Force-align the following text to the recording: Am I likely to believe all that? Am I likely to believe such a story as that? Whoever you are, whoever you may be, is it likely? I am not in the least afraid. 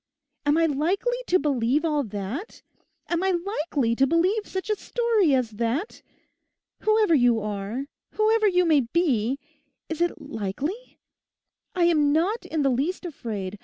Am 0.47 0.57
I 0.57 0.65
likely 0.65 1.19
to 1.27 1.37
believe 1.37 1.85
all 1.85 2.03
that? 2.05 2.63
Am 3.07 3.21
I 3.21 3.29
likely 3.29 3.95
to 3.97 4.07
believe 4.07 4.47
such 4.47 4.71
a 4.71 4.75
story 4.75 5.35
as 5.35 5.51
that? 5.51 6.01
Whoever 6.79 7.13
you 7.13 7.39
are, 7.39 7.85
whoever 8.13 8.47
you 8.47 8.65
may 8.65 8.79
be, 8.79 9.37
is 9.89 10.01
it 10.01 10.19
likely? 10.19 10.97
I 11.75 11.83
am 11.83 12.11
not 12.11 12.47
in 12.47 12.63
the 12.63 12.71
least 12.71 13.05
afraid. 13.05 13.59